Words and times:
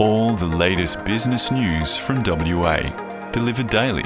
All 0.00 0.34
the 0.34 0.44
latest 0.44 1.04
business 1.04 1.52
news 1.52 1.96
from 1.96 2.20
WA, 2.26 2.78
delivered 3.30 3.70
daily. 3.70 4.02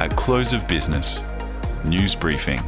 At 0.00 0.14
close 0.16 0.54
of 0.54 0.66
business, 0.66 1.22
news 1.84 2.14
briefing. 2.14 2.62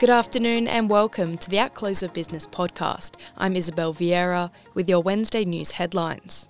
Good 0.00 0.10
afternoon 0.10 0.66
and 0.66 0.90
welcome 0.90 1.38
to 1.38 1.48
the 1.48 1.60
At 1.60 1.74
Close 1.74 2.02
of 2.02 2.12
Business 2.12 2.48
podcast. 2.48 3.12
I'm 3.38 3.54
Isabel 3.54 3.94
Vieira 3.94 4.50
with 4.74 4.88
your 4.88 5.02
Wednesday 5.04 5.44
news 5.44 5.70
headlines. 5.72 6.48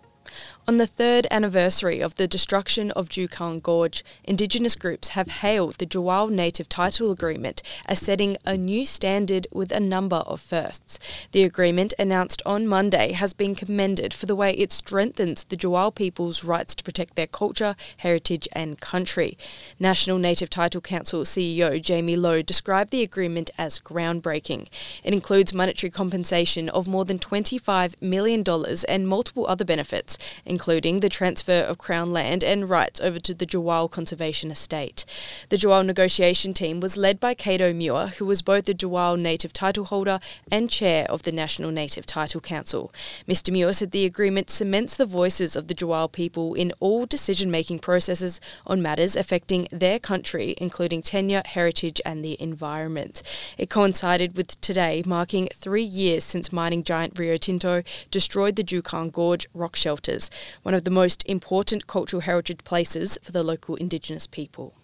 On 0.69 0.79
the 0.79 0.87
third 0.89 1.29
anniversary 1.31 2.01
of 2.01 2.17
the 2.17 2.27
destruction 2.27 2.91
of 2.91 3.09
Juukan 3.09 3.63
Gorge, 3.63 4.05
Indigenous 4.25 4.75
groups 4.75 5.11
have 5.11 5.29
hailed 5.29 5.77
the 5.77 5.87
Tjiwarl 5.87 6.29
Native 6.29 6.69
Title 6.69 7.13
Agreement 7.13 7.63
as 7.87 8.01
setting 8.01 8.37
a 8.45 8.57
new 8.57 8.85
standard 8.85 9.47
with 9.53 9.71
a 9.71 9.79
number 9.79 10.17
of 10.27 10.41
firsts. 10.41 10.99
The 11.31 11.45
agreement, 11.45 11.95
announced 12.01 12.43
on 12.45 12.67
Monday, 12.67 13.13
has 13.13 13.33
been 13.33 13.55
commended 13.55 14.13
for 14.13 14.27
the 14.27 14.35
way 14.35 14.55
it 14.55 14.73
strengthens 14.73 15.45
the 15.45 15.57
Tjiwarl 15.57 15.95
people's 15.95 16.43
rights 16.43 16.75
to 16.75 16.83
protect 16.83 17.15
their 17.15 17.29
culture, 17.29 17.77
heritage, 17.99 18.49
and 18.53 18.81
country. 18.81 19.39
National 19.79 20.19
Native 20.19 20.51
Title 20.51 20.81
Council 20.81 21.23
CEO 21.23 21.81
Jamie 21.81 22.17
Lowe 22.17 22.43
described 22.43 22.91
the 22.91 23.05
agreement 23.05 23.51
as 23.57 23.79
groundbreaking. 23.79 24.67
It 25.05 25.13
includes 25.13 25.55
monetary 25.55 25.93
compensation 25.93 26.69
of 26.71 26.89
more 26.89 27.05
than 27.05 27.21
$25 27.21 28.03
million 28.03 28.43
and 28.89 29.07
multiple 29.07 29.47
other 29.47 29.65
benefits 29.65 30.19
the 30.57 31.09
transfer 31.11 31.61
of 31.61 31.79
Crown 31.79 32.13
land 32.13 32.43
and 32.43 32.69
rights 32.69 33.01
over 33.01 33.19
to 33.21 33.35
the 33.35 33.47
Tjiwarl 33.47 33.91
Conservation 33.91 34.51
Estate. 34.51 35.05
The 35.49 35.57
Tjiwarl 35.57 35.87
negotiation 35.87 36.55
team 36.55 36.81
was 36.81 36.97
led 36.97 37.21
by 37.21 37.35
Kado 37.35 37.75
Muir, 37.75 38.09
who 38.19 38.27
was 38.27 38.43
both 38.43 38.65
the 38.65 38.75
Tjiwarl 38.75 39.19
native 39.19 39.53
title 39.53 39.85
holder 39.85 40.19
and 40.51 40.69
chair 40.69 41.07
of 41.11 41.23
the 41.23 41.33
National 41.33 41.71
Native 41.71 42.05
Title 42.05 42.41
Council. 42.41 42.93
Mr 43.29 43.53
Muir 43.53 43.73
said 43.73 43.93
the 43.93 44.05
agreement 44.05 44.49
cements 44.49 44.97
the 44.97 45.07
voices 45.07 45.57
of 45.57 45.69
the 45.69 45.75
Tjiwarl 45.75 46.11
people 46.11 46.55
in 46.55 46.73
all 46.81 47.07
decision-making 47.07 47.79
processes 47.79 48.41
on 48.67 48.83
matters 48.83 49.15
affecting 49.15 49.69
their 49.71 49.99
country, 49.99 50.55
including 50.59 51.03
tenure, 51.03 51.43
heritage 51.45 52.01
and 52.05 52.25
the 52.25 52.37
environment. 52.41 53.23
It 53.57 53.71
coincided 53.71 54.37
with 54.37 54.61
today 54.61 55.03
marking 55.07 55.49
three 55.55 55.83
years 55.85 56.25
since 56.25 56.53
mining 56.53 56.83
giant 56.83 57.19
Rio 57.19 57.37
Tinto 57.37 57.83
destroyed 58.11 58.57
the 58.57 58.65
Juukan 58.65 59.13
Gorge 59.13 59.47
rock 59.55 59.77
shelters 59.77 60.31
one 60.63 60.75
of 60.75 60.85
the 60.85 60.91
most 60.91 61.25
important 61.27 61.87
cultural 61.87 62.23
heritage 62.23 62.65
places 62.65 63.19
for 63.23 63.33
the 63.33 63.43
local 63.43 63.77
Indigenous 63.77 64.27
people. 64.27 64.75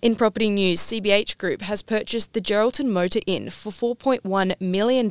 In 0.00 0.14
property 0.14 0.48
news, 0.48 0.80
CBH 0.80 1.38
Group 1.38 1.62
has 1.62 1.82
purchased 1.82 2.32
the 2.32 2.40
Geraldton 2.40 2.88
Motor 2.88 3.20
Inn 3.26 3.50
for 3.50 3.72
$4.1 3.72 4.60
million 4.60 5.10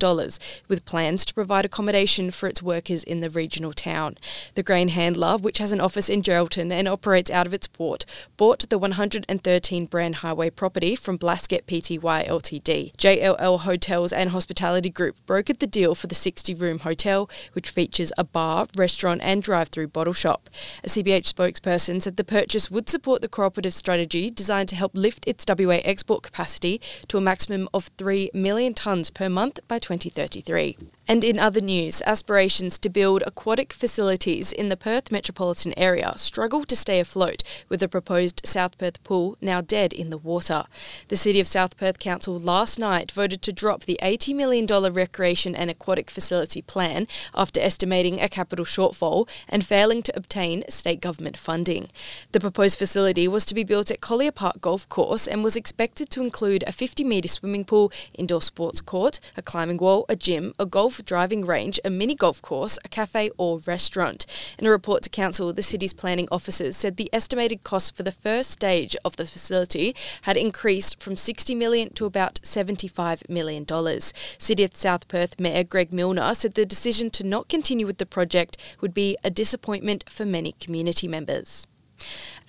with 0.67 0.86
plans 0.86 1.26
to 1.26 1.34
provide 1.34 1.66
accommodation 1.66 2.31
for 2.31 2.48
its 2.48 2.64
workers 2.64 3.04
in 3.04 3.20
the 3.20 3.30
regional 3.30 3.73
town. 3.73 4.16
The 4.56 4.64
grain 4.64 4.89
handler, 4.89 5.38
which 5.38 5.58
has 5.58 5.72
an 5.72 5.81
office 5.81 6.09
in 6.09 6.22
Geraldton 6.22 6.72
and 6.72 6.88
operates 6.88 7.30
out 7.30 7.45
of 7.45 7.54
its 7.54 7.67
port, 7.67 8.06
bought 8.38 8.70
the 8.70 8.78
113 8.78 9.86
Brand 9.86 10.16
Highway 10.16 10.50
property 10.50 10.95
from 10.95 11.17
Blasket 11.17 11.67
Pty 11.67 12.00
Ltd. 12.00 12.95
JLL 12.95 13.59
Hotels 13.59 14.14
and 14.14 14.30
Hospitality 14.30 14.89
Group 14.89 15.17
brokered 15.26 15.59
the 15.59 15.67
deal 15.67 15.95
for 15.95 16.08
the 16.08 16.16
60 16.16 16.54
room 16.54 16.80
hotel, 16.80 17.30
which 17.54 17.70
features 17.70 18.14
a 18.17 18.23
bar, 18.23 18.67
restaurant, 18.76 19.22
and 19.22 19.44
drive 19.44 19.70
through 19.70 19.88
bottle 19.88 20.14
shop. 20.14 20.50
A 20.84 20.88
CBH 20.88 21.34
spokesperson 21.34 22.02
said 22.02 22.16
the 22.16 22.23
purchase 22.23 22.72
would 22.72 22.88
support 22.88 23.22
the 23.22 23.28
cooperative 23.28 23.73
strategy 23.73 24.30
designed 24.38 24.69
to 24.69 24.75
help 24.75 24.95
lift 24.95 25.27
its 25.27 25.45
WA 25.47 25.80
export 25.83 26.23
capacity 26.23 26.80
to 27.09 27.17
a 27.17 27.21
maximum 27.21 27.67
of 27.73 27.89
3 27.97 28.31
million 28.33 28.73
tonnes 28.73 29.13
per 29.13 29.27
month 29.27 29.59
by 29.67 29.80
2033. 29.80 30.77
And 31.09 31.23
in 31.23 31.39
other 31.39 31.61
news, 31.61 32.02
aspirations 32.05 32.77
to 32.80 32.89
build 32.89 33.23
aquatic 33.25 33.71
facilities 33.71 34.52
in 34.52 34.67
the 34.67 34.76
Perth 34.76 35.09
metropolitan 35.09 35.73
area 35.77 36.14
struggle 36.17 36.65
to 36.65 36.76
stay 36.76 36.99
afloat 36.99 37.43
with 37.70 37.80
the 37.80 37.87
proposed 37.87 38.42
South 38.45 38.77
Perth 38.77 39.02
pool 39.03 39.37
now 39.39 39.61
dead 39.61 39.93
in 39.93 40.09
the 40.09 40.17
water. 40.17 40.65
The 41.08 41.15
City 41.15 41.39
of 41.39 41.47
South 41.47 41.77
Perth 41.77 41.97
Council 41.97 42.37
last 42.37 42.77
night 42.77 43.11
voted 43.11 43.42
to 43.43 43.53
drop 43.53 43.86
the 43.86 43.97
$80 44.03 44.36
million 44.36 44.65
recreation 44.93 45.55
and 45.55 45.70
aquatic 45.70 46.09
facility 46.09 46.61
plan 46.61 47.08
after 47.33 47.61
estimating 47.61 48.20
a 48.20 48.27
capital 48.27 48.65
shortfall 48.65 49.30
and 49.47 49.65
failing 49.65 50.03
to 50.03 50.15
obtain 50.15 50.65
state 50.70 50.99
government 50.99 51.37
funding. 51.37 51.87
The 52.33 52.42
proposed 52.42 52.77
facility 52.77 53.30
was 53.30 53.45
to 53.45 53.55
be 53.55 53.64
built 53.64 53.92
at 53.92 54.02
Collier 54.02 54.27
Park 54.32 54.61
Golf 54.61 54.88
Course 54.89 55.27
and 55.27 55.43
was 55.43 55.55
expected 55.55 56.10
to 56.10 56.21
include 56.21 56.64
a 56.67 56.71
50 56.71 57.04
metre 57.04 57.27
swimming 57.27 57.65
pool, 57.65 57.92
indoor 58.14 58.42
sports 58.42 58.82
court, 58.82 59.20
a 59.36 59.42
climbing 59.42 59.77
wall, 59.77 60.05
a 60.10 60.15
gym, 60.15 60.54
a 60.60 60.65
golf 60.65 61.04
driving 61.05 61.45
range, 61.45 61.80
a 61.83 61.89
mini 61.89 62.15
golf 62.15 62.42
course, 62.42 62.77
a 62.83 62.88
cafe, 62.88 63.30
or 63.38 63.60
restaurant. 63.67 64.26
In 64.58 64.65
a 64.65 64.70
report 64.70 65.04
to 65.04 65.10
Council, 65.10 65.54
the 65.54 65.61
city's 65.61 65.93
planning 65.93 66.27
officers 66.32 66.77
said 66.77 66.98
the 66.98 67.10
estimated 67.14 67.64
cost 67.64 67.95
for 67.95 68.04
the 68.04 68.11
first 68.11 68.52
stage 68.52 68.95
of 69.04 69.15
the 69.15 69.26
facility 69.26 69.95
had 70.23 70.38
increased 70.38 71.02
from 71.02 71.15
60 71.15 71.55
million 71.55 71.94
to 71.94 72.05
about 72.05 72.39
75 72.44 73.23
million 73.30 73.64
dollars. 73.64 74.14
City 74.38 74.64
of 74.64 74.76
South 74.76 75.08
Perth 75.08 75.39
Mayor 75.39 75.64
Greg 75.64 75.94
Milner 75.94 76.33
said 76.33 76.54
the 76.54 76.65
decision 76.65 77.09
to 77.11 77.23
not 77.23 77.49
continue 77.49 77.86
with 77.86 77.98
the 77.98 78.05
project 78.05 78.58
would 78.82 78.94
be 78.94 79.17
a 79.23 79.30
disappointment 79.30 80.04
for 80.09 80.26
many 80.26 80.52
community 80.54 81.08
members. 81.08 81.65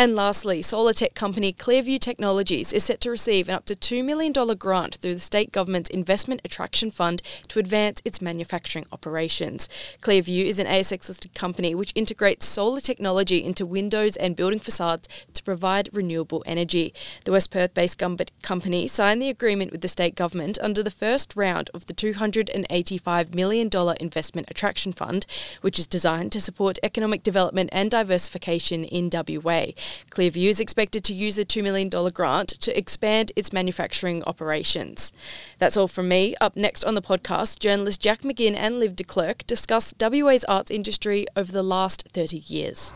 And 0.00 0.14
lastly, 0.14 0.62
solar 0.62 0.92
tech 0.92 1.16
company 1.16 1.53
ClearVue 1.53 1.98
Technologies 1.98 2.72
is 2.72 2.84
set 2.84 3.00
to 3.00 3.10
receive 3.10 3.48
an 3.48 3.56
up 3.56 3.64
to 3.64 3.75
$2 3.75 4.04
million 4.04 4.32
grant 4.56 4.94
through 4.94 5.14
the 5.14 5.19
state 5.19 5.50
government's 5.50 5.91
Investment 5.91 6.41
Attraction 6.44 6.92
Fund 6.92 7.20
to 7.48 7.59
advance 7.59 8.00
its 8.04 8.22
manufacturing 8.22 8.86
operations. 8.92 9.69
ClearVue 10.00 10.44
is 10.44 10.60
an 10.60 10.69
ASX 10.69 11.09
listed 11.09 11.34
company 11.34 11.75
which 11.75 11.91
integrates 11.97 12.47
solar 12.47 12.78
technology 12.78 13.44
into 13.44 13.66
windows 13.66 14.14
and 14.14 14.36
building 14.36 14.60
facades 14.60 15.09
to 15.34 15.42
provide 15.42 15.88
renewable 15.92 16.44
energy. 16.47 16.94
The 17.25 17.32
West 17.32 17.50
Perth 17.50 17.75
based 17.75 17.98
company 17.98 18.86
signed 18.86 19.20
the 19.20 19.30
agreement 19.30 19.72
with 19.72 19.80
the 19.80 19.88
state 19.88 20.15
government 20.15 20.60
under 20.62 20.84
the 20.84 20.92
first 20.92 21.34
round 21.34 21.70
of 21.75 21.86
the 21.86 21.92
$285 21.92 23.34
million 23.34 23.69
Investment 23.98 24.48
Attraction 24.48 24.92
Fund, 24.92 25.26
which 25.60 25.76
is 25.76 25.88
designed 25.88 26.30
to 26.30 26.41
support 26.41 26.78
economic 26.84 27.25
development 27.25 27.70
and 27.72 27.91
diversification 27.91 28.84
in 28.84 29.10
WA. 29.12 29.72
ClearVue 30.10 30.49
is 30.49 30.60
expected 30.60 31.04
to 31.04 31.15
use 31.15 31.37
the 31.37 31.44
$2 31.44 31.62
million 31.62 31.88
grant 32.12 32.49
to 32.49 32.76
expand 32.76 33.32
its 33.37 33.53
manufacturing 33.53 34.22
operations. 34.25 35.12
That's 35.59 35.76
all 35.76 35.88
from 35.88 36.09
me. 36.09 36.34
Up 36.41 36.56
next 36.56 36.84
on 36.84 36.94
the 36.94 37.03
podcast, 37.03 37.59
journalists 37.59 38.03
Jack 38.03 38.22
McGinn 38.22 38.56
and 38.56 38.78
Liv 38.78 38.97
Declerck 38.97 39.47
discuss 39.47 39.94
WA's 40.00 40.44
arts 40.44 40.71
industry 40.71 41.27
over 41.37 41.53
the 41.53 41.62
last 41.62 42.09
30 42.12 42.38
years. 42.38 42.93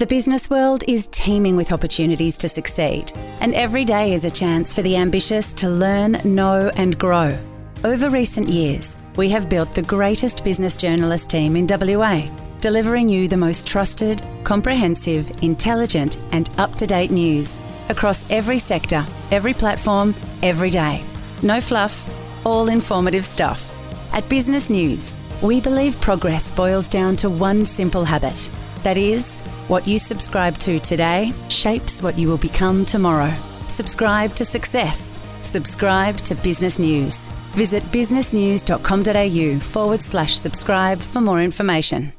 The 0.00 0.06
business 0.06 0.48
world 0.48 0.82
is 0.88 1.08
teeming 1.08 1.56
with 1.56 1.72
opportunities 1.72 2.38
to 2.38 2.48
succeed, 2.48 3.12
and 3.40 3.54
every 3.54 3.84
day 3.84 4.14
is 4.14 4.24
a 4.24 4.30
chance 4.30 4.72
for 4.72 4.80
the 4.80 4.96
ambitious 4.96 5.52
to 5.52 5.68
learn, 5.68 6.12
know, 6.24 6.70
and 6.76 6.98
grow. 6.98 7.38
Over 7.84 8.08
recent 8.08 8.48
years, 8.48 8.98
we 9.16 9.28
have 9.28 9.50
built 9.50 9.74
the 9.74 9.82
greatest 9.82 10.42
business 10.42 10.78
journalist 10.78 11.28
team 11.28 11.54
in 11.54 11.66
WA 11.66 12.26
delivering 12.60 13.08
you 13.08 13.28
the 13.28 13.36
most 13.36 13.66
trusted, 13.66 14.22
comprehensive, 14.44 15.30
intelligent, 15.42 16.16
and 16.32 16.50
up 16.58 16.76
to 16.76 16.86
date 16.86 17.10
news 17.10 17.60
across 17.88 18.28
every 18.30 18.58
sector, 18.58 19.04
every 19.30 19.54
platform, 19.54 20.14
every 20.42 20.70
day. 20.70 21.02
No 21.42 21.60
fluff, 21.60 22.08
all 22.44 22.68
informative 22.68 23.24
stuff. 23.24 23.72
At 24.12 24.28
Business 24.28 24.70
News, 24.70 25.16
we 25.42 25.60
believe 25.60 26.00
progress 26.00 26.50
boils 26.50 26.88
down 26.88 27.16
to 27.16 27.30
one 27.30 27.64
simple 27.64 28.04
habit. 28.04 28.50
That 28.82 28.98
is, 28.98 29.40
what 29.68 29.86
you 29.86 29.98
subscribe 29.98 30.56
to 30.58 30.78
today 30.78 31.32
shapes 31.48 32.02
what 32.02 32.18
you 32.18 32.28
will 32.28 32.38
become 32.38 32.84
tomorrow. 32.84 33.32
Subscribe 33.68 34.34
to 34.34 34.44
success. 34.44 35.18
Subscribe 35.42 36.16
to 36.18 36.34
Business 36.34 36.78
News. 36.78 37.28
Visit 37.52 37.82
businessnews.com.au 37.84 39.60
forward 39.60 40.02
slash 40.02 40.36
subscribe 40.36 41.00
for 41.00 41.20
more 41.20 41.42
information. 41.42 42.12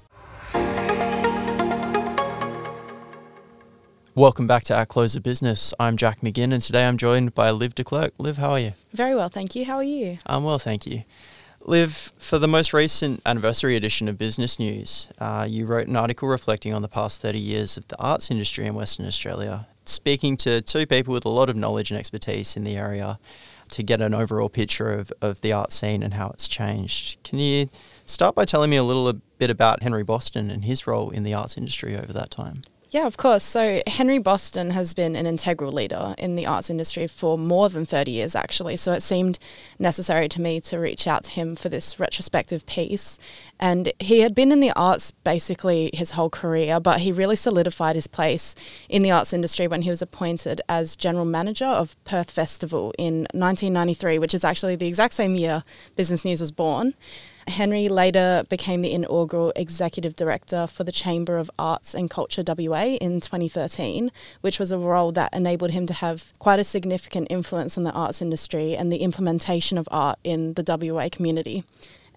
Welcome 4.13 4.45
back 4.45 4.65
to 4.65 4.75
Our 4.75 4.85
Close 4.85 5.15
of 5.15 5.23
Business. 5.23 5.73
I'm 5.79 5.95
Jack 5.95 6.19
McGinn, 6.19 6.51
and 6.51 6.61
today 6.61 6.85
I'm 6.85 6.97
joined 6.97 7.33
by 7.33 7.49
Liv 7.49 7.73
Declerck. 7.73 8.11
Liv, 8.19 8.35
how 8.35 8.49
are 8.49 8.59
you? 8.59 8.73
Very 8.91 9.15
well, 9.15 9.29
thank 9.29 9.55
you. 9.55 9.63
How 9.63 9.77
are 9.77 9.83
you? 9.83 10.17
I'm 10.25 10.43
well, 10.43 10.59
thank 10.59 10.85
you. 10.85 11.03
Liv, 11.63 12.11
for 12.17 12.37
the 12.37 12.47
most 12.47 12.73
recent 12.73 13.21
anniversary 13.25 13.77
edition 13.77 14.09
of 14.09 14.17
Business 14.17 14.59
News, 14.59 15.07
uh, 15.19 15.47
you 15.49 15.65
wrote 15.65 15.87
an 15.87 15.95
article 15.95 16.27
reflecting 16.27 16.73
on 16.73 16.81
the 16.81 16.89
past 16.89 17.21
30 17.21 17.39
years 17.39 17.77
of 17.77 17.87
the 17.87 17.97
arts 18.01 18.29
industry 18.29 18.65
in 18.65 18.75
Western 18.75 19.05
Australia, 19.05 19.65
speaking 19.85 20.35
to 20.37 20.61
two 20.61 20.85
people 20.85 21.13
with 21.13 21.23
a 21.23 21.29
lot 21.29 21.49
of 21.49 21.55
knowledge 21.55 21.89
and 21.89 21.97
expertise 21.97 22.57
in 22.57 22.65
the 22.65 22.75
area 22.75 23.17
to 23.69 23.81
get 23.81 24.01
an 24.01 24.13
overall 24.13 24.49
picture 24.49 24.89
of, 24.89 25.13
of 25.21 25.39
the 25.39 25.53
art 25.53 25.71
scene 25.71 26.03
and 26.03 26.15
how 26.15 26.31
it's 26.31 26.49
changed. 26.49 27.23
Can 27.23 27.39
you 27.39 27.69
start 28.05 28.35
by 28.35 28.43
telling 28.43 28.71
me 28.71 28.75
a 28.75 28.83
little 28.83 29.13
bit 29.37 29.49
about 29.49 29.83
Henry 29.83 30.03
Boston 30.03 30.49
and 30.51 30.65
his 30.65 30.85
role 30.85 31.11
in 31.11 31.23
the 31.23 31.33
arts 31.33 31.57
industry 31.57 31.95
over 31.95 32.11
that 32.11 32.29
time? 32.29 32.63
Yeah, 32.91 33.07
of 33.07 33.15
course. 33.15 33.43
So 33.43 33.81
Henry 33.87 34.17
Boston 34.17 34.71
has 34.71 34.93
been 34.93 35.15
an 35.15 35.25
integral 35.25 35.71
leader 35.71 36.13
in 36.17 36.35
the 36.35 36.45
arts 36.45 36.69
industry 36.69 37.07
for 37.07 37.37
more 37.37 37.69
than 37.69 37.85
30 37.85 38.11
years, 38.11 38.35
actually. 38.35 38.75
So 38.75 38.91
it 38.91 38.99
seemed 38.99 39.39
necessary 39.79 40.27
to 40.27 40.41
me 40.41 40.59
to 40.59 40.77
reach 40.77 41.07
out 41.07 41.23
to 41.23 41.31
him 41.31 41.55
for 41.55 41.69
this 41.69 42.01
retrospective 42.01 42.65
piece. 42.65 43.17
And 43.63 43.93
he 43.99 44.21
had 44.21 44.33
been 44.33 44.51
in 44.51 44.59
the 44.59 44.71
arts 44.71 45.11
basically 45.11 45.91
his 45.93 46.11
whole 46.11 46.31
career, 46.31 46.79
but 46.79 47.01
he 47.01 47.11
really 47.11 47.35
solidified 47.35 47.93
his 47.93 48.07
place 48.07 48.55
in 48.89 49.03
the 49.03 49.11
arts 49.11 49.33
industry 49.33 49.67
when 49.67 49.83
he 49.83 49.89
was 49.91 50.01
appointed 50.01 50.61
as 50.67 50.95
general 50.95 51.25
manager 51.25 51.67
of 51.67 51.95
Perth 52.03 52.31
Festival 52.31 52.91
in 52.97 53.27
1993, 53.33 54.17
which 54.17 54.33
is 54.33 54.43
actually 54.43 54.75
the 54.75 54.87
exact 54.87 55.13
same 55.13 55.35
year 55.35 55.63
Business 55.95 56.25
News 56.25 56.41
was 56.41 56.51
born. 56.51 56.95
Henry 57.47 57.87
later 57.87 58.43
became 58.49 58.81
the 58.81 58.93
inaugural 58.93 59.53
executive 59.55 60.15
director 60.15 60.65
for 60.65 60.83
the 60.83 60.91
Chamber 60.91 61.37
of 61.37 61.51
Arts 61.59 61.93
and 61.93 62.09
Culture 62.09 62.43
WA 62.45 62.97
in 62.99 63.19
2013, 63.21 64.11
which 64.41 64.57
was 64.57 64.71
a 64.71 64.77
role 64.77 65.11
that 65.11 65.33
enabled 65.33 65.71
him 65.71 65.85
to 65.85 65.93
have 65.93 66.33
quite 66.39 66.59
a 66.59 66.63
significant 66.63 67.27
influence 67.29 67.77
on 67.77 67.83
the 67.83 67.91
arts 67.91 68.23
industry 68.23 68.75
and 68.75 68.91
the 68.91 68.97
implementation 68.97 69.77
of 69.77 69.87
art 69.91 70.17
in 70.23 70.53
the 70.53 70.63
WA 70.93 71.09
community. 71.11 71.63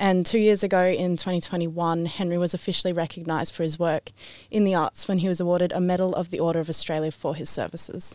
And 0.04 0.26
two 0.26 0.36
years 0.38 0.62
ago 0.62 0.84
in 0.84 1.16
2021, 1.16 2.04
Henry 2.04 2.36
was 2.36 2.52
officially 2.52 2.92
recognised 2.92 3.54
for 3.54 3.62
his 3.62 3.78
work 3.78 4.12
in 4.50 4.64
the 4.64 4.74
arts 4.74 5.08
when 5.08 5.20
he 5.20 5.28
was 5.28 5.40
awarded 5.40 5.72
a 5.72 5.80
Medal 5.80 6.14
of 6.14 6.28
the 6.28 6.38
Order 6.38 6.60
of 6.60 6.68
Australia 6.68 7.10
for 7.10 7.34
his 7.34 7.48
services 7.48 8.14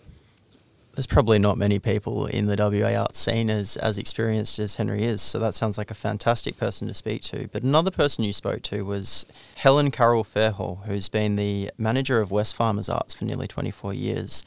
there's 0.94 1.08
probably 1.08 1.40
not 1.40 1.58
many 1.58 1.80
people 1.80 2.26
in 2.26 2.48
the 2.48 2.58
WA 2.58 3.00
art 3.00 3.16
scene 3.16 3.50
as, 3.50 3.78
as 3.78 3.98
experienced 3.98 4.60
as 4.60 4.76
Henry 4.76 5.04
is, 5.04 5.22
so 5.22 5.40
that 5.40 5.56
sounds 5.56 5.78
like 5.78 5.90
a 5.90 5.94
fantastic 5.94 6.58
person 6.58 6.88
to 6.90 6.94
speak 6.94 7.22
to. 7.22 7.48
But 7.54 7.64
another 7.64 7.92
person 7.92 8.26
you 8.26 8.34
spoke 8.34 8.64
to 8.64 8.84
was 8.84 9.26
Helen 9.56 9.92
Carroll 9.92 10.26
Fairhall, 10.26 10.84
who's 10.88 11.08
been 11.08 11.38
the 11.38 11.72
manager 11.78 12.20
of 12.20 12.32
Wesfarmers 12.32 12.94
Arts 12.94 13.14
for 13.14 13.24
nearly 13.24 13.48
24 13.48 13.94
years. 13.94 14.44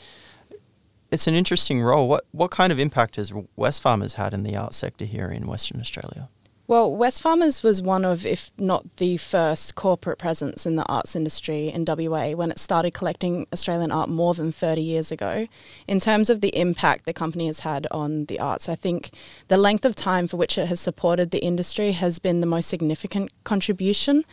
It's 1.11 1.27
an 1.27 1.35
interesting 1.35 1.81
role. 1.81 2.07
What, 2.07 2.25
what 2.33 2.51
kind 2.51 2.71
of 2.71 2.79
impact 2.79 3.17
has 3.17 3.31
Wesfarmers 3.31 4.15
had 4.17 4.35
in 4.35 4.43
the 4.43 4.55
art 4.55 4.75
sector 4.75 5.07
here 5.07 5.31
in 5.31 5.47
Western 5.47 5.81
Australia? 5.81 6.29
Well, 6.73 6.97
Wesfarmers 6.97 7.63
was 7.63 7.83
one 7.83 8.03
of, 8.03 8.25
if 8.25 8.51
not 8.57 8.97
the 8.97 9.19
first, 9.19 9.75
corporate 9.75 10.19
presence 10.19 10.65
in 10.65 10.77
the 10.77 10.87
arts 10.87 11.15
industry 11.15 11.69
in 11.69 11.85
WA 11.87 12.31
when 12.31 12.51
it 12.51 12.59
started 12.59 12.95
collecting 12.95 13.47
Australian 13.53 13.93
art 13.93 14.09
more 14.09 14.33
than 14.33 14.53
30 14.53 14.81
years 14.81 15.13
ago. 15.13 15.49
In 15.87 16.01
terms 16.01 16.31
of 16.31 16.41
the 16.41 16.57
impact 16.59 17.05
the 17.05 17.13
company 17.13 17.47
has 17.49 17.61
had 17.61 17.87
on 17.91 18.25
the 18.25 18.41
arts, 18.41 18.71
I 18.71 18.75
think 18.75 19.11
the 19.49 19.59
length 19.59 19.85
of 19.85 19.95
time 19.95 20.27
for 20.27 20.39
which 20.39 20.57
it 20.57 20.71
has 20.71 20.81
supported 20.81 21.31
the 21.31 21.45
industry 21.45 21.93
has 21.93 22.19
been 22.19 22.41
the 22.41 22.47
most 22.47 22.71
significant 22.71 23.31
contribution. 23.45 24.25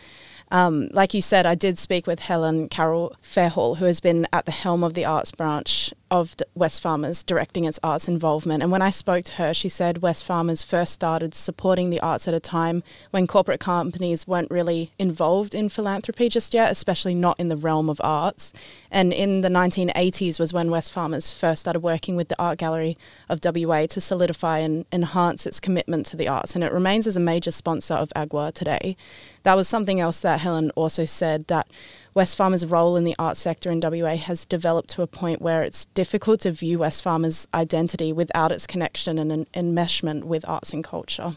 Um, 0.50 0.88
like 0.92 1.12
you 1.12 1.20
said, 1.20 1.44
I 1.44 1.54
did 1.54 1.78
speak 1.78 2.06
with 2.06 2.20
Helen 2.20 2.70
Carroll 2.70 3.14
Fairhall, 3.22 3.76
who 3.76 3.84
has 3.84 4.00
been 4.00 4.26
at 4.32 4.46
the 4.46 4.52
helm 4.52 4.82
of 4.82 4.94
the 4.94 5.04
arts 5.04 5.30
branch 5.30 5.92
of 6.10 6.36
Wesfarmers 6.58 7.24
directing 7.24 7.64
its 7.64 7.78
arts 7.82 8.08
involvement. 8.08 8.62
And 8.62 8.72
when 8.72 8.82
I 8.82 8.90
spoke 8.90 9.24
to 9.26 9.34
her, 9.34 9.54
she 9.54 9.68
said 9.68 10.00
Wesfarmers 10.00 10.64
first 10.64 10.92
started 10.92 11.34
supporting 11.34 11.90
the 11.90 12.00
arts 12.00 12.26
at 12.26 12.34
a 12.34 12.40
time 12.40 12.82
when 13.10 13.26
corporate 13.26 13.60
companies 13.60 14.26
weren't 14.26 14.50
really 14.50 14.92
involved 14.98 15.54
in 15.54 15.68
philanthropy 15.68 16.28
just 16.28 16.52
yet, 16.52 16.70
especially 16.70 17.14
not 17.14 17.38
in 17.38 17.48
the 17.48 17.56
realm 17.56 17.88
of 17.88 18.00
arts. 18.02 18.52
And 18.90 19.12
in 19.12 19.42
the 19.42 19.48
1980s 19.48 20.40
was 20.40 20.52
when 20.52 20.68
Wesfarmers 20.68 21.32
first 21.32 21.60
started 21.60 21.80
working 21.80 22.16
with 22.16 22.28
the 22.28 22.40
Art 22.40 22.58
Gallery 22.58 22.98
of 23.28 23.40
WA 23.44 23.86
to 23.86 24.00
solidify 24.00 24.58
and 24.58 24.84
enhance 24.92 25.46
its 25.46 25.60
commitment 25.60 26.06
to 26.06 26.16
the 26.16 26.28
arts. 26.28 26.54
And 26.54 26.64
it 26.64 26.72
remains 26.72 27.06
as 27.06 27.16
a 27.16 27.20
major 27.20 27.50
sponsor 27.50 27.94
of 27.94 28.10
AGWA 28.16 28.52
today. 28.52 28.96
That 29.44 29.56
was 29.56 29.68
something 29.68 30.00
else 30.00 30.20
that 30.20 30.40
Helen 30.40 30.70
also 30.72 31.04
said 31.04 31.46
that 31.46 31.68
Wesfarmers' 32.14 32.68
role 32.68 32.96
in 32.96 33.04
the 33.04 33.14
arts 33.18 33.40
sector 33.40 33.70
in 33.70 33.80
WA 33.80 34.16
has 34.16 34.44
developed 34.44 34.90
to 34.90 35.02
a 35.02 35.06
point 35.06 35.40
where 35.40 35.62
it's 35.62 35.86
difficult 35.86 36.40
to 36.40 36.50
view 36.50 36.78
Wesfarmers' 36.78 37.46
identity 37.54 38.12
without 38.12 38.50
its 38.50 38.66
connection 38.66 39.18
and 39.18 39.30
en- 39.32 39.46
enmeshment 39.54 40.24
with 40.24 40.48
arts 40.48 40.72
and 40.72 40.82
culture. 40.82 41.32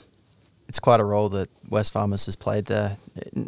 It's 0.68 0.80
quite 0.80 1.00
a 1.00 1.04
role 1.04 1.30
that 1.30 1.50
Wesfarmers 1.70 2.26
has 2.26 2.36
played 2.36 2.66
there. 2.66 2.98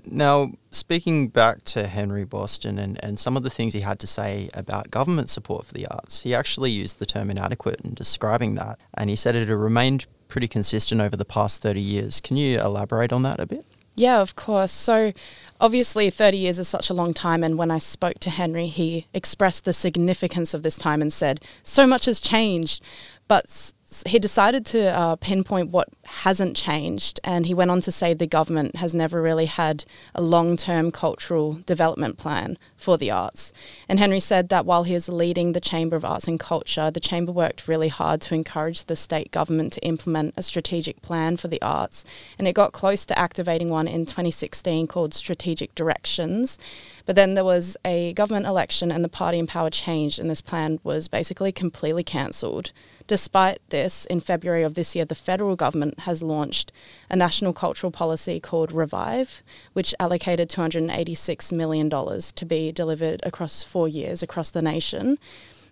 Now, 0.06 0.52
speaking 0.70 1.30
back 1.30 1.64
to 1.66 1.88
Henry 1.88 2.26
Boston 2.26 2.78
and, 2.78 3.04
and 3.04 3.20
some 3.20 3.36
of 3.36 3.42
the 3.42 3.50
things 3.50 3.74
he 3.74 3.80
had 3.80 4.00
to 4.02 4.08
say 4.08 4.50
about 4.54 4.92
government 4.92 5.30
support 5.30 5.66
for 5.66 5.74
the 5.74 5.88
arts, 5.88 6.22
he 6.22 6.36
actually 6.36 6.70
used 6.70 7.00
the 7.00 7.06
term 7.06 7.32
inadequate 7.32 7.82
in 7.82 7.96
describing 7.96 8.54
that, 8.56 8.78
and 8.94 9.10
he 9.10 9.16
said 9.16 9.36
it 9.36 9.48
had 9.48 9.58
remained 9.58 10.06
pretty 10.28 10.48
consistent 10.48 11.02
over 11.02 11.16
the 11.16 11.26
past 11.26 11.62
30 11.64 11.80
years. 11.80 12.22
Can 12.22 12.38
you 12.38 12.60
elaborate 12.60 13.12
on 13.12 13.24
that 13.24 13.40
a 13.40 13.48
bit? 13.48 13.66
Yeah, 13.96 14.20
of 14.22 14.36
course. 14.36 14.74
So, 14.74 15.14
obviously, 15.62 16.10
30 16.10 16.38
years 16.38 16.60
is 16.60 16.68
such 16.68 16.90
a 16.90 16.94
long 16.94 17.14
time. 17.14 17.44
And 17.44 17.58
when 17.58 17.72
I 17.72 17.78
spoke 17.78 18.20
to 18.20 18.30
Henry, 18.30 18.68
he 18.68 19.08
expressed 19.14 19.64
the 19.64 19.74
significance 19.74 20.54
of 20.54 20.64
this 20.64 20.78
time 20.78 21.02
and 21.02 21.12
said, 21.12 21.40
So 21.64 21.88
much 21.88 22.06
has 22.06 22.20
changed. 22.20 22.84
But 23.28 23.72
he 24.06 24.20
decided 24.20 24.66
to 24.68 24.96
uh, 24.96 25.16
pinpoint 25.16 25.70
what 25.70 25.90
hasn't 26.04 26.56
changed, 26.56 27.20
and 27.24 27.46
he 27.46 27.54
went 27.54 27.72
on 27.72 27.82
to 27.82 27.92
say 27.92 28.14
the 28.14 28.28
government 28.28 28.76
has 28.78 28.94
never 28.94 29.22
really 29.22 29.46
had 29.46 29.86
a 30.14 30.22
long 30.22 30.58
term 30.58 30.92
cultural 30.92 31.60
development 31.66 32.18
plan 32.18 32.58
for 32.86 32.98
the 33.00 33.10
arts. 33.10 33.52
And 33.90 33.98
Henry 33.98 34.20
said 34.20 34.50
that 34.50 34.64
while 34.64 34.84
he 34.84 34.94
was 34.94 35.10
leading 35.10 35.52
the 35.52 35.60
Chamber 35.60 35.96
of 35.96 36.06
Arts 36.06 36.28
and 36.28 36.40
Culture, 36.40 36.92
the 36.92 37.00
Chamber 37.00 37.32
worked 37.32 37.68
really 37.68 37.88
hard 37.88 38.22
to 38.22 38.36
encourage 38.36 38.86
the 38.86 38.96
state 38.96 39.32
government 39.32 39.74
to 39.74 39.84
implement 39.84 40.36
a 40.38 40.44
strategic 40.44 41.02
plan 41.02 41.36
for 41.36 41.48
the 41.48 41.62
arts, 41.64 42.06
and 42.38 42.48
it 42.48 42.54
got 42.54 42.74
close 42.74 43.04
to 43.08 43.18
activating 43.18 43.70
one 43.70 43.88
in 43.88 44.06
2016 44.06 44.86
called 44.86 45.16
Strategic 45.16 45.74
Directions. 45.74 46.60
But 47.08 47.16
then 47.16 47.34
there 47.34 47.44
was 47.44 47.76
a 47.84 48.14
government 48.14 48.46
election, 48.46 48.92
and 48.92 49.04
the 49.04 49.10
party 49.10 49.40
in 49.40 49.48
power 49.48 49.72
changed, 49.72 50.20
and 50.20 50.30
this 50.30 50.42
plan 50.42 50.80
was 50.84 51.08
basically 51.08 51.52
completely 51.52 52.04
cancelled. 52.04 52.72
Despite 53.08 53.60
this, 53.70 54.06
in 54.06 54.20
February 54.20 54.64
of 54.64 54.74
this 54.74 54.96
year, 54.96 55.06
the 55.06 55.14
federal 55.14 55.56
government 55.56 56.02
has 56.02 56.24
launched 56.24 56.72
a 57.10 57.16
national 57.16 57.54
cultural 57.54 57.92
policy 57.92 58.40
called 58.40 58.72
Revive, 58.72 59.44
which 59.74 59.94
allocated 60.00 60.50
$286 60.50 61.52
million 61.52 61.90
to 61.90 62.46
be 62.46 62.72
delivered 62.76 63.22
across 63.24 63.64
four 63.64 63.88
years 63.88 64.22
across 64.22 64.52
the 64.52 64.62
nation. 64.62 65.18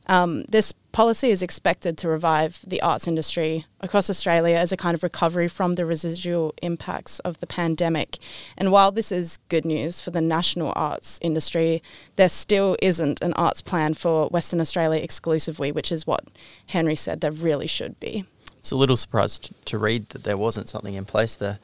Um, 0.08 0.44
this 0.44 0.74
policy 0.92 1.30
is 1.30 1.42
expected 1.42 1.98
to 1.98 2.10
revive 2.10 2.60
the 2.68 2.82
arts 2.82 3.08
industry 3.08 3.66
across 3.80 4.10
Australia 4.10 4.56
as 4.58 4.72
a 4.72 4.78
kind 4.78 4.96
of 4.96 5.04
recovery 5.04 5.48
from 5.48 5.76
the 5.76 5.86
residual 5.86 6.54
impacts 6.62 7.20
of 7.20 7.40
the 7.40 7.48
pandemic. 7.48 8.18
And 8.58 8.72
while 8.72 8.92
this 8.92 9.12
is 9.12 9.40
good 9.50 9.66
news 9.66 10.02
for 10.02 10.12
the 10.12 10.22
national 10.22 10.74
arts 10.76 11.20
industry, 11.22 11.82
there 12.16 12.30
still 12.30 12.76
isn't 12.82 13.22
an 13.22 13.34
arts 13.34 13.62
plan 13.62 13.94
for 13.94 14.28
Western 14.28 14.60
Australia 14.60 15.02
exclusively, 15.02 15.72
which 15.72 15.92
is 15.92 16.06
what 16.06 16.26
Henry 16.68 16.96
said 16.96 17.22
there 17.22 17.32
really 17.32 17.68
should 17.68 18.00
be. 18.00 18.26
It's 18.58 18.72
a 18.72 18.78
little 18.78 18.98
surprised 18.98 19.52
to 19.66 19.78
read 19.78 20.10
that 20.10 20.24
there 20.24 20.38
wasn't 20.38 20.70
something 20.70 20.96
in 20.96 21.06
place 21.06 21.36
there 21.36 21.60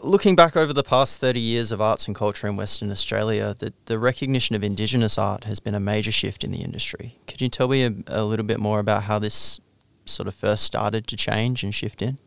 looking 0.00 0.36
back 0.36 0.56
over 0.56 0.72
the 0.72 0.82
past 0.82 1.18
30 1.18 1.40
years 1.40 1.72
of 1.72 1.80
arts 1.80 2.06
and 2.06 2.14
culture 2.14 2.46
in 2.46 2.56
Western 2.56 2.90
Australia, 2.90 3.54
the, 3.58 3.72
the 3.86 3.98
recognition 3.98 4.54
of 4.54 4.62
Indigenous 4.62 5.18
art 5.18 5.44
has 5.44 5.60
been 5.60 5.74
a 5.74 5.80
major 5.80 6.12
shift 6.12 6.44
in 6.44 6.50
the 6.50 6.58
industry. 6.58 7.16
Could 7.26 7.40
you 7.40 7.48
tell 7.48 7.68
me 7.68 7.84
a, 7.84 7.92
a 8.06 8.24
little 8.24 8.46
bit 8.46 8.60
more 8.60 8.78
about 8.78 9.04
how 9.04 9.18
this 9.18 9.60
sort 10.04 10.28
of 10.28 10.34
first 10.34 10.64
started 10.64 11.06
to 11.08 11.16
change 11.16 11.62
and 11.62 11.74
shift 11.74 12.02
in? 12.02 12.18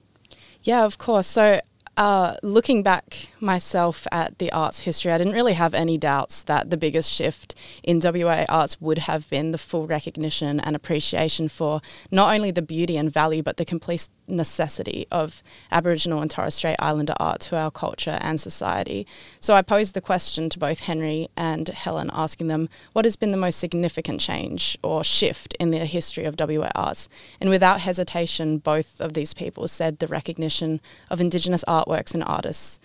Yeah, 0.64 0.86
of 0.86 0.98
course. 0.98 1.28
So 1.28 1.62
uh, 2.02 2.36
looking 2.42 2.82
back 2.82 3.28
myself 3.40 4.08
at 4.12 4.40
the 4.40 4.52
arts 4.52 4.80
history, 4.80 5.12
I 5.12 5.20
didn't 5.20 5.34
really 5.34 5.54
have 5.54 5.76
any 5.76 6.00
doubts 6.00 6.42
that 6.42 6.72
the 6.72 6.78
biggest 6.78 7.12
shift 7.12 7.54
in 7.84 8.00
WA 8.00 8.44
arts 8.50 8.82
would 8.82 8.98
have 8.98 9.30
been 9.30 9.52
the 9.52 9.60
full 9.60 9.86
recognition 9.86 10.60
and 10.60 10.76
appreciation 10.76 11.48
for 11.48 11.80
not 12.10 12.34
only 12.34 12.50
the 12.50 12.64
beauty 12.64 12.98
and 12.98 13.14
value, 13.14 13.44
but 13.44 13.58
the 13.58 13.66
complete 13.66 14.10
necessity 14.28 15.06
of 15.12 15.44
Aboriginal 15.72 16.24
and 16.24 16.32
Torres 16.32 16.56
Strait 16.56 16.76
Islander 16.80 17.14
art 17.20 17.40
to 17.42 17.56
our 17.56 17.70
culture 17.70 18.18
and 18.22 18.42
society. 18.42 19.06
So 19.40 19.54
I 19.54 19.62
posed 19.62 19.94
the 19.94 20.02
question 20.02 20.50
to 20.50 20.58
both 20.58 20.80
Henry 20.80 21.28
and 21.38 21.68
Helen, 21.68 22.10
asking 22.14 22.48
them 22.48 22.68
what 22.94 23.06
has 23.06 23.16
been 23.16 23.30
the 23.30 23.38
most 23.38 23.60
significant 23.60 24.20
change 24.20 24.76
or 24.84 25.04
shift 25.04 25.54
in 25.60 25.70
the 25.70 25.86
history 25.86 26.26
of 26.26 26.36
WA 26.40 26.72
arts. 26.74 27.10
And 27.40 27.52
without 27.52 27.82
hesitation, 27.82 28.58
both 28.58 29.00
of 29.00 29.14
these 29.14 29.36
people 29.36 29.68
said 29.68 30.00
the 30.00 30.08
recognition 30.08 30.82
of 31.12 31.22
Indigenous 31.22 31.64
artwork 31.68 31.91
artworks 31.92 32.14
and 32.14 32.24
artists. 32.24 32.80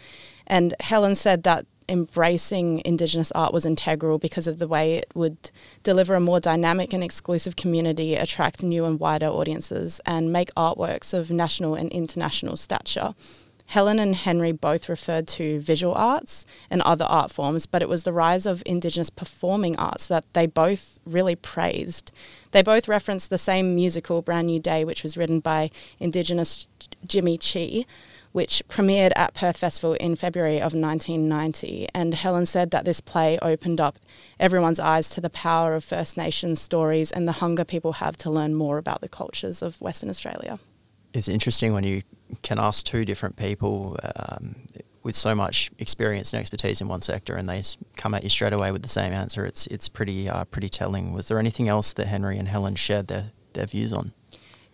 And 0.46 0.74
Helen 0.80 1.14
said 1.14 1.42
that 1.44 1.66
embracing 1.88 2.82
Indigenous 2.84 3.30
art 3.32 3.52
was 3.52 3.64
integral 3.64 4.18
because 4.18 4.48
of 4.48 4.58
the 4.58 4.66
way 4.66 4.94
it 4.94 5.10
would 5.14 5.50
deliver 5.84 6.14
a 6.14 6.20
more 6.20 6.40
dynamic 6.40 6.92
and 6.92 7.02
exclusive 7.02 7.54
community, 7.56 8.14
attract 8.14 8.62
new 8.62 8.84
and 8.84 8.98
wider 8.98 9.26
audiences, 9.26 10.00
and 10.04 10.32
make 10.32 10.52
artworks 10.54 11.14
of 11.14 11.30
national 11.30 11.74
and 11.74 11.90
international 11.92 12.56
stature. 12.56 13.14
Helen 13.68 13.98
and 13.98 14.14
Henry 14.14 14.52
both 14.52 14.88
referred 14.88 15.26
to 15.26 15.58
visual 15.58 15.92
arts 15.94 16.46
and 16.70 16.80
other 16.82 17.04
art 17.04 17.32
forms, 17.32 17.66
but 17.66 17.82
it 17.82 17.88
was 17.88 18.04
the 18.04 18.12
rise 18.12 18.46
of 18.46 18.62
Indigenous 18.64 19.10
performing 19.10 19.76
arts 19.76 20.06
that 20.06 20.24
they 20.34 20.46
both 20.46 21.00
really 21.04 21.34
praised. 21.34 22.12
They 22.52 22.62
both 22.62 22.86
referenced 22.86 23.28
the 23.28 23.38
same 23.38 23.74
musical, 23.74 24.22
Bran 24.22 24.46
Nue 24.46 24.60
Dae, 24.60 24.84
which 24.84 25.02
was 25.02 25.16
written 25.16 25.40
by 25.40 25.70
Indigenous 25.98 26.68
Jimmy 27.04 27.38
Chi, 27.38 27.84
which 28.36 28.62
premiered 28.68 29.12
at 29.16 29.32
Perth 29.32 29.56
Festival 29.56 29.94
in 29.94 30.14
February 30.14 30.58
of 30.58 30.74
1990. 30.74 31.88
And 31.94 32.12
Helen 32.12 32.44
said 32.44 32.70
that 32.70 32.84
this 32.84 33.00
play 33.00 33.38
opened 33.40 33.80
up 33.80 33.98
everyone's 34.38 34.78
eyes 34.78 35.08
to 35.10 35.22
the 35.22 35.30
power 35.30 35.74
of 35.74 35.82
First 35.82 36.18
Nations 36.18 36.60
stories 36.60 37.10
and 37.10 37.26
the 37.26 37.32
hunger 37.32 37.64
people 37.64 37.94
have 37.94 38.18
to 38.18 38.30
learn 38.30 38.54
more 38.54 38.76
about 38.76 39.00
the 39.00 39.08
cultures 39.08 39.62
of 39.62 39.80
Western 39.80 40.10
Australia. 40.10 40.58
It's 41.14 41.28
interesting 41.28 41.72
when 41.72 41.84
you 41.84 42.02
can 42.42 42.58
ask 42.58 42.84
two 42.84 43.06
different 43.06 43.36
people 43.36 43.96
um, 44.14 44.68
with 45.02 45.16
so 45.16 45.34
much 45.34 45.70
experience 45.78 46.34
and 46.34 46.38
expertise 46.38 46.82
in 46.82 46.88
one 46.88 47.00
sector, 47.00 47.36
and 47.36 47.48
they 47.48 47.62
come 47.96 48.12
at 48.12 48.22
you 48.22 48.28
straight 48.28 48.52
away 48.52 48.70
with 48.70 48.82
the 48.82 48.88
same 48.90 49.14
answer. 49.14 49.46
It's 49.46 49.66
it's 49.68 49.88
pretty 49.88 50.28
uh, 50.28 50.44
pretty 50.44 50.68
telling. 50.68 51.14
Was 51.14 51.28
there 51.28 51.38
anything 51.38 51.68
else 51.68 51.94
that 51.94 52.08
Henry 52.08 52.36
and 52.36 52.48
Helen 52.48 52.74
shared 52.74 53.06
their 53.06 53.30
their 53.54 53.64
views 53.64 53.94
on? 53.94 54.12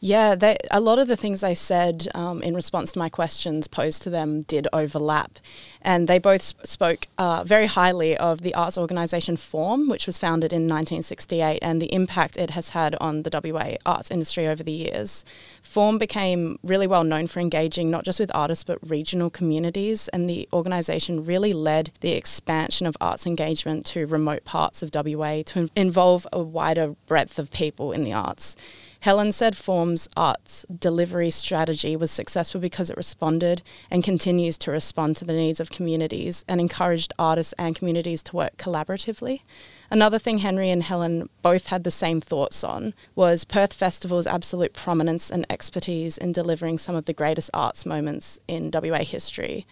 Yeah, 0.04 0.34
they, 0.34 0.56
a 0.72 0.80
lot 0.80 0.98
of 0.98 1.06
the 1.06 1.16
things 1.16 1.42
they 1.42 1.54
said 1.54 2.08
um, 2.12 2.42
in 2.42 2.56
response 2.56 2.90
to 2.90 2.98
my 2.98 3.08
questions 3.08 3.68
posed 3.68 4.02
to 4.02 4.10
them 4.10 4.42
did 4.42 4.66
overlap. 4.72 5.38
And 5.80 6.08
they 6.08 6.18
both 6.18 6.42
sp- 6.42 6.66
spoke 6.66 7.06
uh, 7.18 7.44
very 7.44 7.66
highly 7.66 8.16
of 8.16 8.40
the 8.40 8.52
arts 8.52 8.76
organisation 8.76 9.36
Form, 9.36 9.88
which 9.88 10.08
was 10.08 10.18
founded 10.18 10.52
in 10.52 10.62
1968, 10.62 11.60
and 11.62 11.80
the 11.80 11.94
impact 11.94 12.36
it 12.36 12.50
has 12.50 12.70
had 12.70 12.96
on 12.96 13.22
the 13.22 13.30
WA 13.44 13.76
arts 13.86 14.10
industry 14.10 14.48
over 14.48 14.64
the 14.64 14.72
years. 14.72 15.24
Form 15.62 15.98
became 15.98 16.58
really 16.64 16.88
well 16.88 17.04
known 17.04 17.28
for 17.28 17.38
engaging 17.38 17.88
not 17.88 18.04
just 18.04 18.18
with 18.18 18.34
artists 18.34 18.64
but 18.64 18.80
regional 18.82 19.30
communities, 19.30 20.08
and 20.08 20.28
the 20.28 20.48
organisation 20.52 21.24
really 21.24 21.52
led 21.52 21.92
the 22.00 22.10
expansion 22.10 22.88
of 22.88 22.96
arts 23.00 23.24
engagement 23.24 23.86
to 23.86 24.08
remote 24.08 24.44
parts 24.44 24.82
of 24.82 24.90
WA 24.92 25.44
to 25.46 25.68
involve 25.76 26.26
a 26.32 26.42
wider 26.42 26.96
breadth 27.06 27.38
of 27.38 27.52
people 27.52 27.92
in 27.92 28.02
the 28.02 28.12
arts. 28.12 28.56
Helen 29.02 29.32
said 29.32 29.56
Form's 29.56 30.08
arts 30.16 30.64
delivery 30.78 31.30
strategy 31.30 31.96
was 31.96 32.12
successful 32.12 32.60
because 32.60 32.88
it 32.88 32.96
responded 32.96 33.60
and 33.90 34.04
continues 34.04 34.56
to 34.58 34.70
respond 34.70 35.16
to 35.16 35.24
the 35.24 35.32
needs 35.32 35.58
of 35.58 35.72
communities 35.72 36.44
and 36.46 36.60
encouraged 36.60 37.12
artists 37.18 37.52
and 37.58 37.74
communities 37.74 38.22
to 38.22 38.36
work 38.36 38.56
collaboratively. 38.58 39.40
Another 39.90 40.20
thing 40.20 40.38
Henry 40.38 40.70
and 40.70 40.84
Helen 40.84 41.28
both 41.42 41.66
had 41.66 41.82
the 41.82 41.90
same 41.90 42.20
thoughts 42.20 42.62
on 42.62 42.94
was 43.16 43.44
Perth 43.44 43.72
Festival's 43.72 44.28
absolute 44.28 44.72
prominence 44.72 45.32
and 45.32 45.46
expertise 45.50 46.16
in 46.16 46.30
delivering 46.30 46.78
some 46.78 46.94
of 46.94 47.06
the 47.06 47.12
greatest 47.12 47.50
arts 47.52 47.84
moments 47.84 48.38
in 48.46 48.70
WA 48.72 49.02
history. 49.02 49.66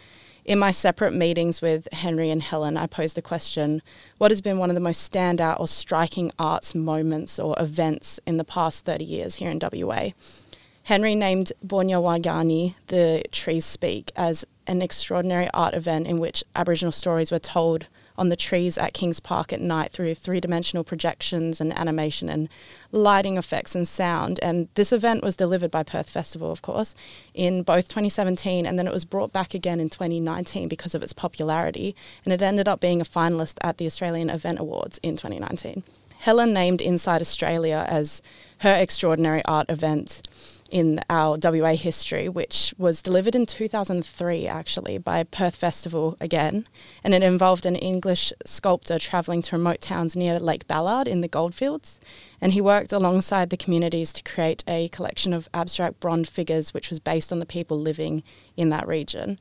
In 0.45 0.59
my 0.59 0.71
separate 0.71 1.13
meetings 1.13 1.61
with 1.61 1.87
Henry 1.93 2.31
and 2.31 2.43
Helen, 2.43 2.77
I 2.77 2.87
posed 2.87 3.17
the 3.17 3.23
question 3.23 3.83
what 4.19 4.31
has 4.31 4.41
been 4.41 4.59
one 4.59 4.71
of 4.71 4.75
the 4.75 4.81
most 4.81 5.11
standout 5.11 5.61
or 5.61 5.69
striking 5.69 6.33
arts 6.39 6.75
moments 6.75 7.39
or 7.39 7.55
events 7.59 8.19
in 8.27 8.37
the 8.37 8.45
past 8.45 8.85
30 8.85 9.05
years 9.05 9.35
here 9.37 9.51
in 9.51 9.61
WA? 9.61 10.11
Henry 10.85 11.15
named 11.15 11.53
Boorna 11.65 12.03
Waanginy, 12.03 12.75
the 12.87 13.23
Trees 13.31 13.65
Speak, 13.65 14.11
as 14.17 14.47
an 14.67 14.81
extraordinary 14.81 15.49
art 15.53 15.75
event 15.75 16.07
in 16.07 16.17
which 16.17 16.43
Aboriginal 16.57 16.93
stories 16.93 17.31
were 17.31 17.39
told 17.39 17.87
on 18.21 18.29
the 18.29 18.37
trees 18.37 18.77
at 18.77 18.93
Kings 18.93 19.19
Park 19.19 19.51
at 19.51 19.63
night 19.63 19.93
through 19.93 20.15
three 20.15 20.41
dimensional 20.41 20.85
projections 20.85 21.59
and 21.59 21.77
animation 21.77 22.29
and 22.29 22.51
lighting 22.93 23.39
effects 23.39 23.75
and 23.75 23.89
sound. 23.89 24.39
And 24.43 24.69
this 24.75 24.93
event 24.93 25.25
was 25.25 25.37
delivered 25.37 25.71
by 25.71 25.83
Perth 25.83 26.11
Festival, 26.11 26.53
of 26.53 26.61
course, 26.61 26.95
in 27.33 27.63
both 27.63 27.89
2017 27.89 28.67
and 28.67 28.79
then 28.79 28.87
it 28.87 28.93
was 28.93 29.07
brought 29.07 29.33
back 29.33 29.55
again 29.55 29.81
in 29.81 29.89
2019 29.89 30.69
because 30.69 30.95
of 30.95 31.03
its 31.03 31.15
popularity. 31.15 31.97
And 32.25 32.35
it 32.35 32.43
ended 32.43 32.69
up 32.69 32.79
being 32.79 33.01
a 33.01 33.05
finalist 33.05 33.57
at 33.63 33.79
the 33.79 33.87
Australian 33.87 34.29
Event 34.29 34.59
Awards 34.61 35.01
in 35.03 35.17
2019. 35.17 35.83
Helen 36.19 36.53
named 36.53 36.83
Inside 36.83 37.23
Australia 37.23 37.87
as 37.89 38.21
her 38.59 38.75
extraordinary 38.75 39.43
art 39.47 39.71
event 39.71 40.21
in 40.71 41.01
our 41.11 41.37
WA 41.43 41.75
history, 41.75 42.29
which 42.29 42.73
was 42.79 43.03
delivered 43.03 43.35
in 43.35 43.45
2003 43.45 44.47
actually 44.47 44.99
by 44.99 45.25
Perth 45.25 45.57
Festival 45.57 46.17
again. 46.21 46.67
And 47.03 47.13
it 47.13 47.23
involved 47.23 47.67
an 47.67 47.77
English 47.77 48.33
sculptor 48.47 48.99
travelling 48.99 49.43
to 49.43 49.57
remote 49.57 49.81
towns 49.81 50.17
near 50.17 50.39
Lake 50.39 50.67
Ballard 50.69 51.09
in 51.09 51.21
the 51.21 51.29
goldfields. 51.29 51.99
And 52.41 52.53
he 52.53 52.61
worked 52.61 52.93
alongside 52.93 53.51
the 53.51 53.57
communities 53.57 54.13
to 54.15 54.23
create 54.23 54.65
a 54.67 54.89
collection 54.89 55.33
of 55.33 55.49
abstract 55.53 56.01
bronze 56.01 56.31
figures, 56.31 56.73
which 56.73 56.89
was 56.89 57.01
based 57.01 57.33
on 57.33 57.41
the 57.41 57.47
people 57.47 57.79
living 57.79 58.23
in 58.57 58.69
that 58.71 58.87
region. 58.87 59.39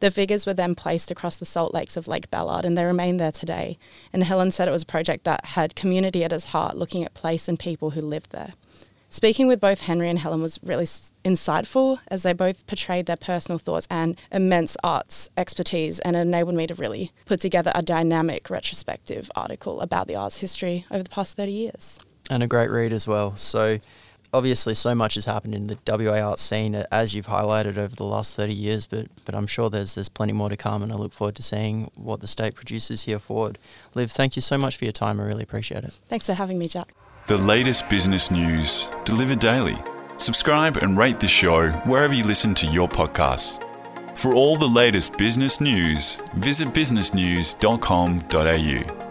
The 0.00 0.10
figures 0.10 0.44
were 0.44 0.54
then 0.54 0.74
placed 0.74 1.10
across 1.10 1.36
the 1.36 1.46
salt 1.46 1.72
lakes 1.72 1.96
of 1.96 2.08
Lake 2.08 2.30
Ballard 2.30 2.64
and 2.64 2.76
they 2.76 2.84
remain 2.84 3.16
there 3.16 3.32
today. 3.32 3.78
And 4.12 4.24
Helen 4.24 4.50
said 4.50 4.68
it 4.68 4.72
was 4.72 4.82
a 4.82 4.86
project 4.86 5.24
that 5.24 5.46
had 5.46 5.76
community 5.76 6.24
at 6.24 6.32
its 6.32 6.46
heart, 6.46 6.76
looking 6.76 7.04
at 7.04 7.14
place 7.14 7.48
and 7.48 7.58
people 7.58 7.90
who 7.90 8.02
lived 8.02 8.32
there. 8.32 8.52
Speaking 9.14 9.46
with 9.46 9.60
both 9.60 9.82
Henry 9.82 10.10
and 10.10 10.18
Helen 10.18 10.42
was 10.42 10.58
really 10.60 10.86
insightful 10.86 12.00
as 12.08 12.24
they 12.24 12.32
both 12.32 12.66
portrayed 12.66 13.06
their 13.06 13.16
personal 13.16 13.58
thoughts 13.58 13.86
and 13.88 14.20
immense 14.32 14.76
arts 14.82 15.30
expertise 15.36 16.00
and 16.00 16.16
it 16.16 16.18
enabled 16.18 16.56
me 16.56 16.66
to 16.66 16.74
really 16.74 17.12
put 17.24 17.38
together 17.38 17.70
a 17.76 17.80
dynamic 17.80 18.50
retrospective 18.50 19.30
article 19.36 19.80
about 19.80 20.08
the 20.08 20.16
arts 20.16 20.40
history 20.40 20.84
over 20.90 21.04
the 21.04 21.10
past 21.10 21.36
30 21.36 21.52
years. 21.52 22.00
And 22.28 22.42
a 22.42 22.48
great 22.48 22.70
read 22.70 22.92
as 22.92 23.06
well. 23.06 23.36
So, 23.36 23.78
obviously, 24.32 24.74
so 24.74 24.96
much 24.96 25.14
has 25.14 25.26
happened 25.26 25.54
in 25.54 25.68
the 25.68 25.78
WA 25.86 26.18
art 26.18 26.40
scene 26.40 26.74
uh, 26.74 26.84
as 26.90 27.14
you've 27.14 27.28
highlighted 27.28 27.76
over 27.76 27.94
the 27.94 28.02
last 28.02 28.34
30 28.34 28.52
years, 28.52 28.88
but, 28.88 29.06
but 29.24 29.36
I'm 29.36 29.46
sure 29.46 29.70
there's, 29.70 29.94
there's 29.94 30.08
plenty 30.08 30.32
more 30.32 30.48
to 30.48 30.56
come 30.56 30.82
and 30.82 30.90
I 30.90 30.96
look 30.96 31.12
forward 31.12 31.36
to 31.36 31.42
seeing 31.44 31.88
what 31.94 32.20
the 32.20 32.26
state 32.26 32.56
produces 32.56 33.04
here 33.04 33.20
forward. 33.20 33.58
Liv, 33.94 34.10
thank 34.10 34.34
you 34.34 34.42
so 34.42 34.58
much 34.58 34.76
for 34.76 34.86
your 34.86 34.92
time. 34.92 35.20
I 35.20 35.22
really 35.22 35.44
appreciate 35.44 35.84
it. 35.84 36.00
Thanks 36.08 36.26
for 36.26 36.32
having 36.32 36.58
me, 36.58 36.66
Jack. 36.66 36.92
The 37.26 37.38
latest 37.38 37.88
business 37.88 38.30
news 38.30 38.90
delivered 39.06 39.38
daily. 39.38 39.78
Subscribe 40.18 40.76
and 40.76 40.98
rate 40.98 41.18
the 41.18 41.26
show 41.26 41.70
wherever 41.86 42.12
you 42.12 42.22
listen 42.22 42.52
to 42.56 42.66
your 42.66 42.86
podcasts. 42.86 43.64
For 44.14 44.34
all 44.34 44.58
the 44.58 44.66
latest 44.66 45.16
business 45.16 45.58
news, 45.58 46.20
visit 46.34 46.68
businessnews.com.au. 46.68 49.03